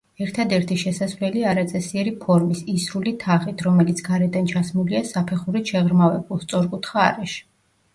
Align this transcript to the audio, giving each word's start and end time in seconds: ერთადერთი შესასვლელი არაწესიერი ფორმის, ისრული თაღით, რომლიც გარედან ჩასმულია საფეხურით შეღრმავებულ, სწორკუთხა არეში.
ერთადერთი 0.25 0.77
შესასვლელი 0.83 1.43
არაწესიერი 1.51 2.15
ფორმის, 2.25 2.65
ისრული 2.77 3.15
თაღით, 3.27 3.63
რომლიც 3.71 4.05
გარედან 4.11 4.53
ჩასმულია 4.57 5.07
საფეხურით 5.15 5.75
შეღრმავებულ, 5.77 6.47
სწორკუთხა 6.49 7.11
არეში. 7.11 7.43